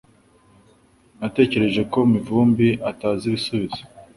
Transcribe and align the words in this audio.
Natekereje 1.19 1.81
ko 1.91 1.99
Mivumbi 2.13 2.67
atazi 2.91 3.23
ibisubizo 3.27 3.81